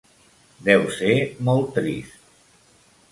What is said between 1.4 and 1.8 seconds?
molt